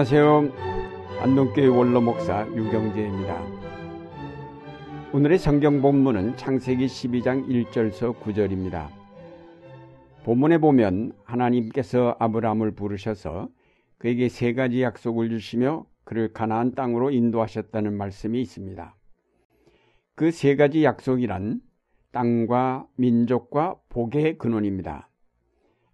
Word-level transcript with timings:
안녕하세요. 0.00 1.20
안동교회 1.20 1.66
원로 1.66 2.00
목사 2.00 2.46
유경재입니다. 2.46 3.38
오늘의 5.12 5.36
성경 5.36 5.82
본문은 5.82 6.38
창세기 6.38 6.86
12장 6.86 7.46
1절서 7.46 8.18
9절입니다. 8.18 8.88
본문에 10.24 10.56
보면 10.56 11.12
하나님께서 11.24 12.16
아브라함을 12.18 12.70
부르셔서 12.70 13.50
그에게 13.98 14.30
세 14.30 14.54
가지 14.54 14.80
약속을 14.80 15.28
주시며 15.28 15.84
그를 16.04 16.32
가나안 16.32 16.74
땅으로 16.74 17.10
인도하셨다는 17.10 17.92
말씀이 17.92 18.40
있습니다. 18.40 18.96
그 20.14 20.30
세 20.30 20.56
가지 20.56 20.82
약속이란 20.82 21.60
땅과 22.12 22.86
민족과 22.96 23.76
복의 23.90 24.38
근원입니다. 24.38 25.10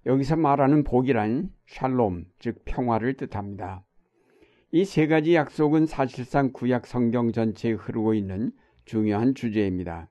여기서 0.07 0.37
말하는 0.37 0.85
복이란 0.85 1.51
샬롬, 1.67 2.27
즉 2.39 2.63
평화를 2.65 3.15
뜻합니다. 3.15 3.83
이 4.77 4.85
세 4.85 5.07
가지 5.07 5.35
약속은 5.35 5.87
사실상 5.87 6.53
구약 6.53 6.87
성경 6.87 7.33
전체에 7.33 7.73
흐르고 7.73 8.13
있는 8.13 8.53
중요한 8.85 9.35
주제입니다. 9.35 10.11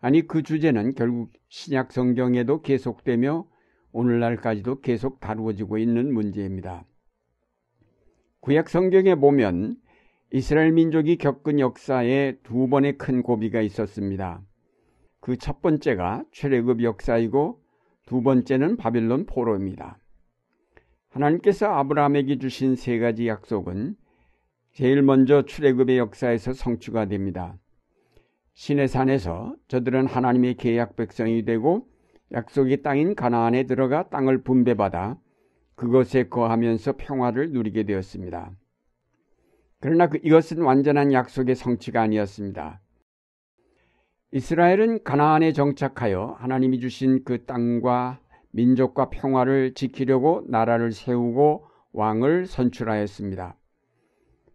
아니 0.00 0.28
그 0.28 0.44
주제는 0.44 0.94
결국 0.94 1.32
신약 1.48 1.90
성경에도 1.90 2.62
계속되며 2.62 3.48
오늘날까지도 3.90 4.80
계속 4.80 5.18
다루어지고 5.18 5.78
있는 5.78 6.14
문제입니다. 6.14 6.84
구약 8.38 8.68
성경에 8.68 9.16
보면 9.16 9.76
이스라엘 10.32 10.70
민족이 10.70 11.16
겪은 11.16 11.58
역사에 11.58 12.38
두 12.44 12.68
번의 12.68 12.96
큰 12.96 13.24
고비가 13.24 13.60
있었습니다. 13.60 14.40
그 15.18 15.36
첫 15.36 15.62
번째가 15.62 16.26
출애굽 16.30 16.84
역사이고 16.84 17.60
두 18.06 18.22
번째는 18.22 18.76
바빌론 18.76 19.26
포로입니다. 19.26 19.98
하나님께서 21.10 21.66
아브라함에게 21.66 22.38
주신 22.38 22.76
세 22.76 22.98
가지 22.98 23.26
약속은 23.28 23.96
제일 24.72 25.02
먼저 25.02 25.42
출애굽의 25.42 25.98
역사에서 25.98 26.52
성취가 26.52 27.06
됩니다. 27.06 27.58
신의 28.54 28.88
산에서 28.88 29.56
저들은 29.68 30.06
하나님의 30.06 30.54
계약 30.54 30.96
백성이 30.96 31.44
되고 31.44 31.88
약속의 32.32 32.82
땅인 32.82 33.14
가나안에 33.14 33.64
들어가 33.64 34.08
땅을 34.08 34.42
분배받아 34.42 35.18
그것에 35.74 36.28
거하면서 36.28 36.94
평화를 36.96 37.50
누리게 37.52 37.84
되었습니다. 37.84 38.52
그러나 39.80 40.08
그 40.08 40.20
이것은 40.22 40.62
완전한 40.62 41.12
약속의 41.12 41.56
성취가 41.56 42.02
아니었습니다. 42.02 42.80
이스라엘은 44.32 45.02
가나안에 45.02 45.52
정착하여 45.52 46.36
하나님이 46.38 46.78
주신 46.78 47.24
그 47.24 47.44
땅과 47.46 48.20
민족과 48.52 49.10
평화를 49.10 49.74
지키려고 49.74 50.44
나라를 50.48 50.92
세우고 50.92 51.66
왕을 51.92 52.46
선출하였습니다. 52.46 53.56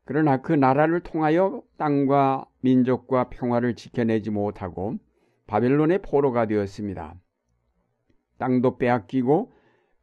그러나 0.06 0.42
그 0.42 0.54
나라를 0.54 1.02
통하여 1.02 1.64
땅과 1.78 2.46
민족과 2.62 3.30
평화를 3.30 3.76
지켜내지 3.76 4.30
못하고 4.30 4.98
바벨론의 5.48 6.02
포로가 6.02 6.46
되었습니다. 6.46 7.16
땅도 8.38 8.78
빼앗기고 8.78 9.52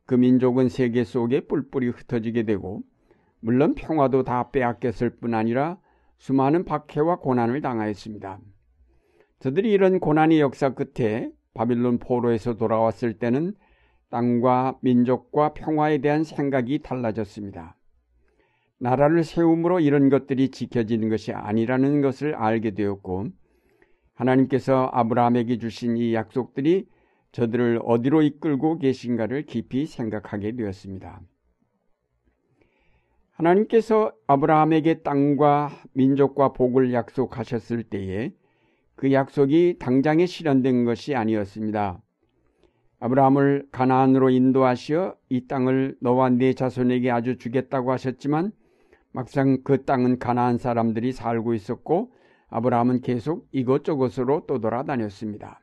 그 0.07 0.15
민족은 0.15 0.69
세계 0.69 1.05
속에 1.05 1.47
뿔뿔이 1.47 1.89
흩어지게 1.89 2.43
되고 2.45 2.83
물론 3.41 3.75
평화도 3.75 4.25
다 4.25 4.51
빼앗겼을 4.51 5.11
뿐 5.17 5.35
아니라 5.35 5.79
수많은 6.19 6.65
박해와 6.65 7.19
고난을 7.19 7.61
당하였습니다. 7.61 8.41
저들이 9.41 9.73
이런 9.73 9.99
고난의 9.99 10.41
역사 10.41 10.75
끝에 10.75 11.33
바빌론 11.55 11.99
포로에서 11.99 12.57
돌아왔을 12.57 13.19
때는 13.19 13.55
땅과 14.13 14.79
민족과 14.83 15.55
평화에 15.55 15.99
대한 15.99 16.23
생각이 16.23 16.81
달라졌습니다. 16.81 17.77
나라를 18.79 19.25
세움으로 19.25 19.81
이런 19.81 20.11
것들이 20.11 20.51
지켜지는 20.51 21.09
것이 21.09 21.33
아니라는 21.33 22.03
것을 22.03 22.35
알게 22.35 22.73
되었고 22.73 23.29
하나님께서 24.13 24.91
아브라함에게 24.93 25.59
주신 25.59 25.97
이 25.97 26.15
약속들이 26.15 26.89
저들을 27.33 27.81
어디로 27.85 28.21
이끌고 28.21 28.79
계신가를 28.79 29.47
깊이 29.47 29.87
생각하게 29.87 30.57
되었습니다. 30.57 31.23
하나님께서 33.31 34.13
아브라함에게 34.27 35.01
땅과 35.03 35.71
민족과 35.95 36.53
복을 36.53 36.93
약속하셨을 36.93 37.85
때에 37.85 38.33
그 38.95 39.11
약속이 39.11 39.77
당장에 39.79 40.27
실현된 40.27 40.85
것이 40.85 41.15
아니었습니다. 41.15 42.03
아브라함을 43.03 43.67
가나안으로 43.73 44.31
인도하시어 44.31 45.17
이 45.29 45.49
땅을 45.49 45.97
너와 46.01 46.29
네 46.31 46.55
자손에게 46.55 47.11
아주 47.11 47.37
주겠다고 47.37 47.91
하셨지만 47.91 48.53
막상 49.11 49.59
그 49.65 49.85
땅은 49.85 50.21
가나안 50.21 50.57
사람들이 50.57 51.11
살고 51.11 51.55
있었고 51.55 52.13
아브라함은 52.49 53.01
계속 53.01 53.49
이것저것으로 53.51 54.47
떠돌아다녔습니다. 54.47 55.61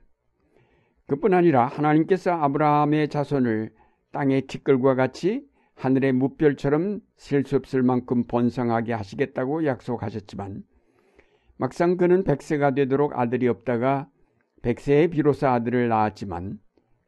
그뿐 1.08 1.34
아니라 1.34 1.66
하나님께서 1.68 2.32
아브라함의 2.32 3.08
자손을 3.08 3.72
땅의 4.12 4.48
티끌과 4.48 4.96
같이 4.96 5.48
하늘의 5.76 6.12
무별처럼 6.12 7.00
셀 7.16 7.46
수 7.46 7.56
없을 7.56 7.84
만큼 7.84 8.26
번성하게 8.28 8.92
하시겠다고 8.92 9.66
약속하셨지만 9.66 10.64
막상 11.56 11.96
그는 11.96 12.26
백세가 12.26 12.72
되도록 12.72 13.18
아들이 13.18 13.48
없다가 13.48 14.10
백세에 14.62 15.08
비로소 15.08 15.48
아들을 15.48 15.88
낳았지만 15.88 16.60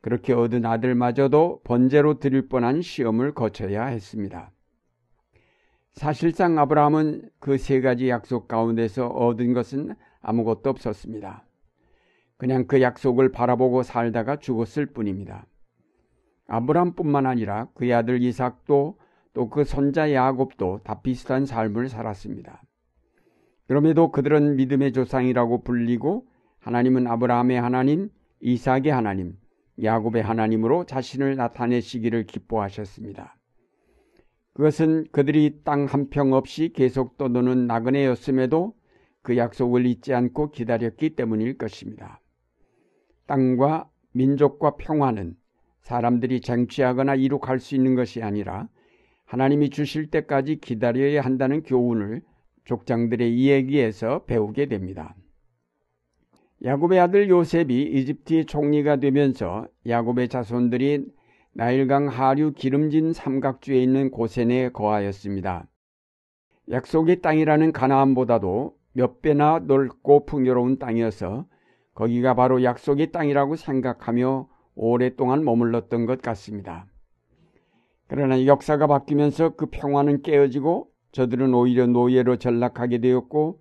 그렇게 0.02 0.34
얻은 0.34 0.66
아들마저도 0.66 1.62
번제로 1.64 2.20
드릴 2.20 2.48
뻔한 2.48 2.82
시험을 2.82 3.34
거쳐야 3.34 3.86
했습니다. 3.86 4.52
사실상 5.94 6.58
아브라함은 6.58 7.30
그 7.40 7.58
세 7.58 7.82
가지 7.82 8.10
약속 8.10 8.48
가운데서 8.48 9.08
얻은 9.08 9.54
것은 9.54 9.96
아무것도 10.22 10.70
없었습니다. 10.70 11.46
그냥 12.38 12.66
그 12.66 12.82
약속을 12.82 13.32
바라보고 13.32 13.84
살다가 13.84 14.38
죽었을 14.38 14.88
뿐입니다. 14.88 15.46
아브라함뿐만 16.48 17.26
아니라 17.28 17.68
그의 17.76 17.94
아들 17.94 18.22
이삭도 18.24 18.98
또 19.34 19.50
그 19.50 19.64
손자 19.64 20.12
야곱도 20.12 20.82
다 20.84 21.02
비슷한 21.02 21.46
삶을 21.46 21.88
살았습니다. 21.88 22.64
그럼에도 23.68 24.12
그들은 24.12 24.58
믿음의 24.58 24.92
조상이라고 24.92 25.64
불리고 25.64 26.28
하나님은 26.60 27.08
아브라함의 27.08 27.62
하나님, 27.62 28.10
이삭의 28.42 28.90
하나님, 28.90 29.38
야곱의 29.84 30.22
하나님으로 30.24 30.86
자신을 30.86 31.36
나타내시기를 31.36 32.26
기뻐하셨습니다. 32.26 33.38
그것은 34.54 35.06
그들이 35.12 35.62
땅 35.64 35.86
한평 35.86 36.34
없이 36.34 36.72
계속 36.74 37.18
떠도는 37.18 37.68
나그네였음에도 37.68 38.76
그 39.22 39.38
약속을 39.38 39.86
잊지 39.86 40.14
않고 40.14 40.52
기다렸기 40.52 41.16
때문일 41.16 41.58
것입니다. 41.58 42.22
땅과 43.28 43.90
민족과 44.14 44.76
평화는 44.76 45.36
사람들이 45.82 46.42
쟁취하거나 46.42 47.16
이룩할 47.16 47.60
수 47.60 47.76
있는 47.76 47.96
것이 47.96 48.22
아니라 48.22 48.68
하나님이 49.26 49.70
주실 49.70 50.08
때까지 50.08 50.58
기다려야 50.58 51.22
한다는 51.22 51.64
교훈을 51.64 52.22
족장들의 52.66 53.34
이야기에서 53.34 54.26
배우게 54.26 54.68
됩니다. 54.68 55.16
야곱의 56.64 57.00
아들 57.00 57.30
요셉이 57.30 57.82
이집트의 57.82 58.46
총리가 58.46 58.98
되면서 58.98 59.66
야곱의 59.88 60.30
자손들이 60.30 61.06
나일강 61.54 62.08
하류 62.08 62.54
기름진 62.54 63.14
삼각주에 63.14 63.82
있는 63.82 64.12
고센에 64.12 64.70
거하였습니다. 64.70 65.68
약속의 66.70 67.22
땅이라는 67.22 67.72
가나안보다도 67.72 68.76
몇 68.94 69.22
배나 69.22 69.60
넓고 69.66 70.26
풍요로운 70.26 70.78
땅이어서 70.78 71.46
거기가 71.96 72.36
바로 72.36 72.64
약속의 72.64 73.12
땅이라고 73.12 73.56
생각하며 73.56 74.48
오랫동안 74.76 75.44
머물렀던 75.44 76.06
것 76.06 76.22
같습니다. 76.22 76.86
그러나 78.08 78.46
역사가 78.46 78.88
바뀌면서 78.88 79.56
그 79.56 79.66
평화는 79.66 80.22
깨어지고 80.22 80.90
저들은 81.12 81.54
오히려 81.54 81.88
노예로 81.88 82.38
전락하게 82.38 83.00
되었고 83.00 83.60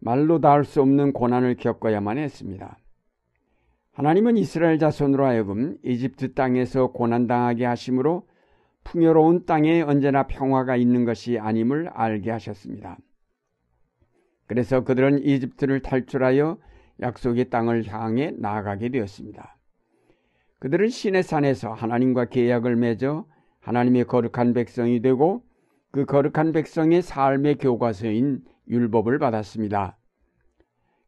말로 0.00 0.40
닿을 0.40 0.64
수 0.64 0.80
없는 0.82 1.12
고난을 1.12 1.56
겪어야만 1.56 2.18
했습니다. 2.18 2.78
하나님은 3.92 4.36
이스라엘 4.36 4.78
자손으로 4.78 5.26
하여금 5.26 5.76
이집트 5.84 6.34
땅에서 6.34 6.88
고난당하게 6.88 7.66
하심으로 7.66 8.26
풍요로운 8.84 9.44
땅에 9.44 9.82
언제나 9.82 10.26
평화가 10.26 10.76
있는 10.76 11.04
것이 11.04 11.38
아님을 11.38 11.88
알게 11.88 12.30
하셨습니다. 12.30 12.98
그래서 14.46 14.82
그들은 14.82 15.22
이집트를 15.22 15.80
탈출하여 15.80 16.58
약속의 17.00 17.50
땅을 17.50 17.86
향해 17.86 18.32
나아가게 18.36 18.88
되었습니다. 18.88 19.56
그들은 20.58 20.88
신의 20.88 21.22
산에서 21.22 21.72
하나님과 21.72 22.26
계약을 22.26 22.76
맺어 22.76 23.26
하나님의 23.60 24.04
거룩한 24.04 24.54
백성이 24.54 25.00
되고 25.00 25.42
그 25.92 26.04
거룩한 26.04 26.52
백성의 26.52 27.02
삶의 27.02 27.56
교과서인 27.56 28.42
율법을 28.68 29.18
받았습니다. 29.18 29.96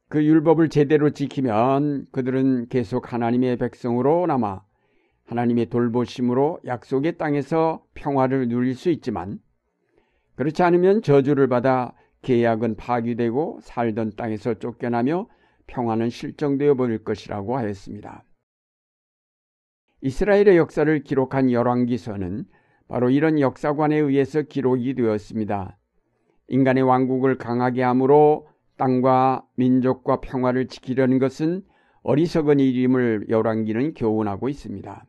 그 0.09 0.25
율법을 0.25 0.69
제대로 0.69 1.11
지키면 1.11 2.07
그들은 2.11 2.69
계속 2.69 3.13
하나님의 3.13 3.57
백성으로 3.59 4.27
남아 4.27 4.63
하나님의 5.25 5.67
돌보심으로 5.67 6.61
약속의 6.67 7.17
땅에서 7.17 7.85
평화를 7.95 8.49
누릴 8.49 8.75
수 8.75 8.91
있지만 8.91 9.39
그렇지 10.35 10.63
않으면 10.63 11.03
저주를 11.03 11.49
받아 11.49 11.95
계약은 12.23 12.77
파기되고 12.77 13.61
살던 13.63 14.13
땅에서 14.17 14.55
쫓겨나며 14.55 15.29
평화는 15.67 16.11
실정되어 16.11 16.75
버릴 16.75 17.05
것이라고 17.05 17.57
하였습니다. 17.57 18.25
이스라엘의 20.03 20.57
역사를 20.57 21.03
기록한 21.05 21.51
열왕기서는 21.53 22.45
바로 22.93 23.09
이런 23.09 23.41
역사관에 23.41 23.97
의해서 23.97 24.43
기록이 24.43 24.93
되었습니다. 24.93 25.79
인간의 26.49 26.83
왕국을 26.83 27.39
강하게 27.39 27.83
함으로 27.83 28.49
땅과 28.77 29.47
민족과 29.57 30.21
평화를 30.21 30.69
지키려는 30.69 31.19
것은 31.19 31.63
어리석은 32.03 32.61
일임을 32.61 33.29
열왕기는 33.31 33.95
교훈하고 33.95 34.51
있습니다. 34.51 35.07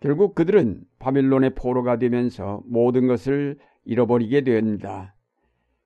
결국 0.00 0.34
그들은 0.34 0.82
바빌론의 0.98 1.54
포로가 1.54 1.98
되면서 1.98 2.62
모든 2.66 3.06
것을 3.06 3.56
잃어버리게 3.86 4.42
됩니다. 4.42 5.14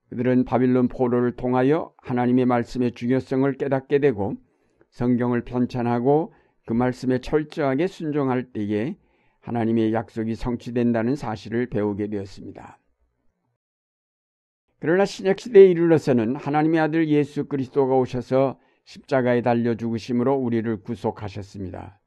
그들은 0.08 0.44
바빌론 0.44 0.88
포로를 0.88 1.36
통하여 1.36 1.92
하나님의 1.98 2.46
말씀의 2.46 2.92
중요성을 2.96 3.52
깨닫게 3.58 4.00
되고 4.00 4.34
성경을 4.90 5.44
편찬하고 5.44 6.34
그 6.66 6.72
말씀에 6.72 7.20
철저하게 7.20 7.86
순종할 7.86 8.50
때에 8.52 8.96
하나님의 9.40 9.92
약속이 9.92 10.34
성취된다는 10.34 11.16
사실을 11.16 11.66
배우게 11.66 12.08
되었습니다. 12.08 12.78
그러나 14.78 15.04
신약시대에 15.04 15.66
이르러서는 15.70 16.36
하나님의 16.36 16.80
아들 16.80 17.08
예수 17.08 17.44
그리스도가 17.46 17.96
오셔서 17.96 18.58
십자가에 18.84 19.42
달려 19.42 19.74
죽으심으로 19.74 20.34
우리를 20.34 20.82
구속하셨습니다. 20.82 22.00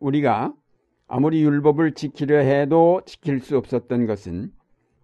우리가 0.00 0.54
아무리 1.06 1.42
율법을 1.42 1.92
지키려 1.92 2.38
해도 2.38 3.02
지킬 3.06 3.40
수 3.40 3.56
없었던 3.56 4.06
것은 4.06 4.52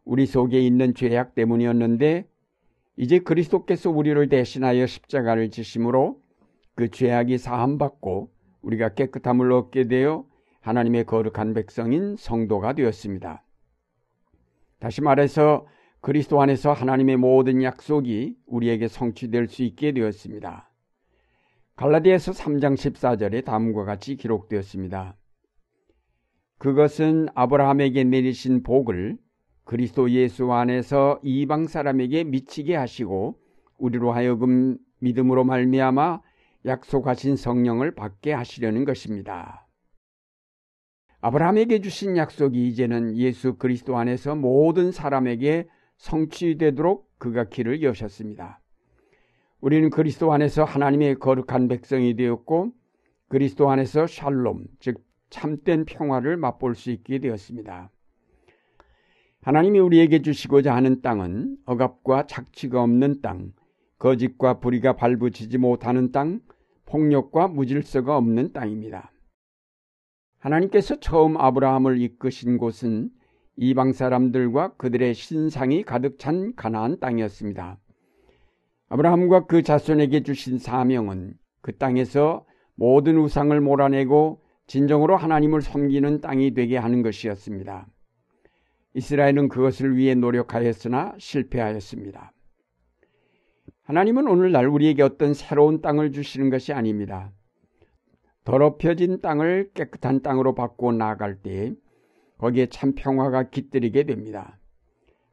우리 0.05 0.27
속에 0.27 0.61
있는 0.61 0.95
죄악 0.95 1.35
때문이었는데 1.35 2.27
이제 2.97 3.19
그리스도께서 3.21 3.91
우리를 3.91 4.29
대신하여 4.29 4.87
십자가를 4.87 5.51
지심으로 5.51 6.21
그 6.75 6.91
죄악이 6.91 7.39
사함받고 7.39 8.31
우리가 8.63 8.95
깨끗함을 8.95 9.53
얻게 9.53 9.85
되어 9.85 10.25
하나님의 10.61 11.05
거룩한 11.05 11.55
백성인 11.55 12.17
성도가 12.17 12.75
되었습니다. 12.75 13.45
다시 14.79 15.01
말해서 15.01 15.67
그리스도 16.01 16.41
안에서 16.41 16.73
하나님의 16.73 17.17
모든 17.17 17.63
약속이 17.63 18.37
우리에게 18.47 18.89
성취될 18.89 19.49
수 19.49 19.63
있게 19.63 19.93
되었습니다. 19.93 20.71
갈라디아서 21.77 22.33
3장 22.33 22.75
14절에 22.75 23.45
다음과 23.45 23.85
같이 23.85 24.17
기록되었습니다. 24.17 25.17
그것은 26.59 27.29
아브라함에게 27.35 28.05
내리신 28.05 28.63
복을 28.65 29.17
그리스도 29.65 30.11
예수 30.11 30.53
안에서 30.53 31.21
이방 31.23 31.67
사람에게 31.67 32.25
미치게 32.25 32.75
하시고 32.75 33.39
우리로 33.79 34.13
하여금 34.13 34.77
믿음으로 34.99 35.45
말미암아 35.45 36.21
약속하신 36.67 37.37
성령을 37.37 37.95
받게 37.95 38.33
하시려는 38.33 38.85
것입니다. 38.85 39.68
아브라함에게 41.21 41.81
주신 41.81 42.17
약속이 42.17 42.69
이제는 42.69 43.17
예수 43.17 43.57
그리스도 43.57 43.97
안에서 43.97 44.37
모든 44.37 44.93
사람에게 44.93 45.69
성취되도록 45.97 47.19
그가 47.19 47.45
길을 47.45 47.83
여셨습니다. 47.83 48.61
우리는 49.61 49.91
그리스도 49.91 50.33
안에서 50.33 50.63
하나님의 50.63 51.17
거룩한 51.17 51.67
백성이 51.67 52.15
되었고 52.15 52.71
그리스도 53.29 53.69
안에서 53.69 54.07
샬롬, 54.07 54.67
즉 54.79 55.03
참된 55.29 55.85
평화를 55.85 56.37
맛볼 56.37 56.77
수 56.77 56.93
있게 56.93 57.19
되었습니다. 57.19 57.91
하나님이 59.43 59.81
우리에게 59.81 60.23
주시고자 60.23 60.75
하는 60.75 61.03
땅은 61.03 61.59
억압과 61.65 62.27
착취가 62.27 62.81
없는 62.81 63.21
땅, 63.21 63.53
거짓과 63.99 64.61
불의가 64.61 64.95
발붙이지 64.95 65.59
못하는 65.59 66.13
땅, 66.13 66.41
폭력과 66.87 67.49
무질서가 67.49 68.17
없는 68.17 68.53
땅입니다. 68.53 69.11
하나님께서 70.39 71.01
처음 71.01 71.37
아브라함을 71.37 72.01
이끄신 72.01 72.59
곳은 72.59 73.11
이방 73.57 73.93
사람들과 73.93 74.75
그들의 74.77 75.15
신상이 75.15 75.83
가득 75.83 76.19
찬 76.19 76.55
가나안 76.55 77.01
땅이었습니다. 77.01 77.79
아브라함과 78.89 79.47
그 79.47 79.63
자손에게 79.63 80.23
주신 80.23 80.59
사명은 80.59 81.35
그 81.61 81.77
땅에서 81.77 82.47
모든 82.77 83.19
우상을 83.19 83.61
몰아내고 83.61 84.41
진정으로 84.69 85.17
하나님을 85.17 85.61
섬기는 85.63 86.21
땅이 86.21 86.55
되게 86.55 86.77
하는 86.77 87.03
것이었습니다. 87.03 87.89
이스라엘은 88.95 89.49
그것을 89.49 89.97
위해 89.97 90.15
노력하였으나 90.15 91.15
실패하였습니다. 91.19 92.33
하나님은 93.83 94.29
오늘날 94.29 94.67
우리에게 94.67 95.03
어떤 95.03 95.35
새로운 95.35 95.81
땅을 95.81 96.13
주시는 96.13 96.51
것이 96.51 96.73
아닙니다. 96.73 97.33
더럽혀진 98.49 99.21
땅을 99.21 99.73
깨끗한 99.75 100.23
땅으로 100.23 100.55
바꾸어 100.55 100.91
나아갈 100.91 101.37
때 101.37 101.75
거기에 102.39 102.69
참 102.71 102.95
평화가 102.95 103.51
깃들이게 103.51 104.05
됩니다. 104.05 104.59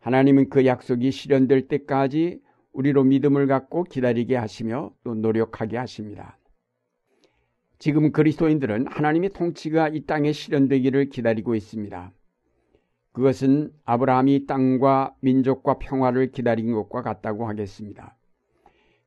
하나님은 0.02 0.50
그 0.50 0.66
약속이 0.66 1.12
실현될 1.12 1.70
때까지 1.70 2.42
우리로 2.74 3.06
믿음을 3.06 3.48
갖고 3.48 3.86
기다리게 3.86 4.36
하시며 4.36 4.92
또 5.06 5.16
노력하게 5.16 5.78
하십니다. 5.78 6.38
지금 7.80 8.12
그리스도인들은 8.12 8.88
하나님의 8.88 9.30
통치가 9.30 9.88
이 9.88 10.02
땅에 10.06 10.34
실현되기를 10.34 11.08
기다리고 11.08 11.56
있습니다. 11.56 12.12
그것은 13.14 13.72
아브라함이 13.86 14.46
땅과 14.46 15.16
민족과 15.22 15.80
평화를 15.80 16.34
기다린 16.34 16.74
것과 16.74 17.02
같다고 17.02 17.48
하겠습니다. 17.48 18.18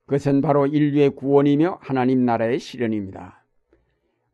그것은 0.06 0.40
바로 0.40 0.66
인류의 0.66 1.10
구원이며 1.10 1.80
하나님 1.82 2.24
나라의 2.24 2.58
실현입니다. 2.58 3.38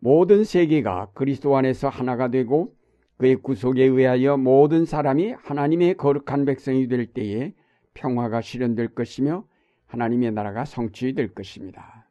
모든 0.05 0.45
세계가 0.45 1.13
그리스도 1.15 1.57
안에서 1.57 1.89
하나가 1.89 2.29
되고 2.29 2.77
그의 3.17 3.37
구속에 3.37 3.85
의하여 3.85 4.37
모든 4.37 4.85
사람이 4.85 5.33
하나님의 5.33 5.97
거룩한 5.97 6.45
백성이 6.45 6.89
될 6.89 7.07
때에 7.07 7.55
평화가 7.95 8.43
실현될 8.43 8.89
것이며 8.89 9.47
하나님의 9.87 10.33
나라가 10.33 10.67
성취될 10.67 11.33
것입니다. 11.33 12.07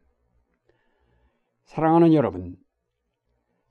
사랑하는 1.65 2.15
여러분, 2.15 2.55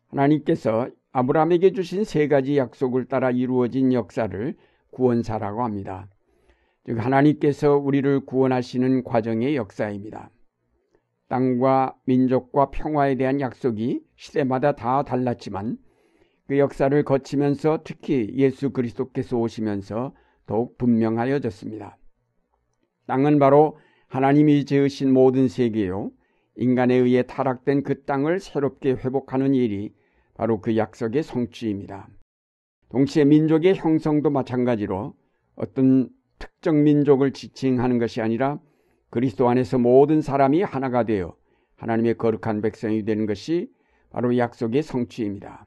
하나님께서 0.07 0.89
아브라함에게 1.11 1.73
주신 1.73 2.05
세 2.05 2.29
가지 2.29 2.57
약속을 2.57 3.07
따라 3.07 3.33
이루어진 3.33 3.93
역사를 3.93 4.57
구원사라고 4.93 5.65
합니다. 5.65 6.07
즉 6.87 7.05
하나님께서 7.05 7.77
우리를 7.77 8.21
구원하시는 8.21 9.03
과정의 9.03 9.57
역사입니다. 9.57 10.31
땅과 11.33 11.95
민족과 12.05 12.69
평화에 12.69 13.15
대한 13.15 13.41
약속이 13.41 14.03
시대마다 14.17 14.73
다 14.73 15.03
달랐지만 15.03 15.79
그 16.47 16.59
역사를 16.59 17.03
거치면서 17.05 17.79
특히 17.85 18.29
예수 18.35 18.69
그리스도께서 18.71 19.39
오시면서 19.39 20.15
더욱 20.45 20.77
분명하여졌습니다. 20.77 21.97
땅은 23.07 23.39
바로 23.39 23.79
하나님이 24.09 24.67
지으신 24.67 25.11
모든 25.11 25.49
세계요. 25.49 26.11
인간에 26.57 26.97
의해 26.97 27.23
타락된 27.23 27.83
그 27.83 28.05
땅을 28.05 28.39
새롭게 28.39 28.91
회복하는 28.91 29.55
일이 29.55 29.95
바로 30.35 30.61
그 30.61 30.77
약속의 30.77 31.23
성취입니다. 31.23 32.11
동시에 32.91 33.25
민족의 33.25 33.77
형성도 33.77 34.29
마찬가지로 34.29 35.15
어떤 35.55 36.11
특정 36.39 36.83
민족을 36.83 37.33
지칭하는 37.33 37.99
것이 37.99 38.21
아니라 38.21 38.59
그리스도 39.13 39.51
안에서 39.51 39.77
모든 39.77 40.23
사람이 40.23 40.63
하나가 40.63 41.05
되어 41.05 41.37
하나님의 41.77 42.17
거룩한 42.17 42.63
백성이 42.63 43.05
되는 43.05 43.27
것이 43.27 43.71
바로 44.11 44.39
약속의 44.39 44.83
성취입니다. 44.83 45.67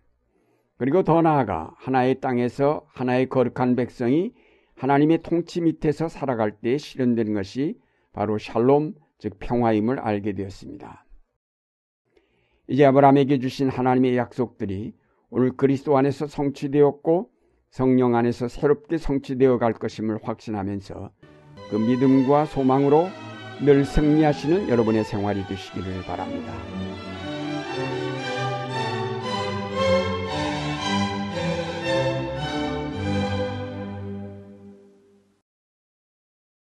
그리고 0.77 1.03
더 1.03 1.21
나아가 1.21 1.71
하나의 1.77 2.21
땅에서 2.21 2.87
하나의 2.87 3.29
거룩한 3.29 3.75
백성이 3.75 4.33
하나님의 4.73 5.21
통치 5.21 5.61
밑에서 5.61 6.07
살아갈 6.07 6.57
때 6.59 6.79
실현되는 6.79 7.35
것이 7.35 7.77
바로 8.13 8.39
샬롬, 8.39 8.95
즉 9.19 9.37
평화임을 9.37 9.99
알게 9.99 10.33
되었습니다. 10.33 11.05
이제 12.67 12.83
아브라함에게 12.83 13.37
주신 13.37 13.69
하나님의 13.69 14.17
약속들이 14.17 14.95
오늘 15.29 15.55
그리스도 15.55 15.95
안에서 15.99 16.25
성취되었고 16.25 17.29
성령 17.69 18.15
안에서 18.15 18.47
새롭게 18.47 18.97
성취되어 18.97 19.59
갈 19.59 19.73
것임을 19.73 20.17
확신하면서 20.23 21.11
그 21.69 21.75
믿음과 21.75 22.45
소망으로 22.45 23.05
늘 23.61 23.85
승리하시는 23.85 24.69
여러분의 24.69 25.03
생활이 25.05 25.45
되시기를 25.47 26.03
바랍니다. 26.03 26.53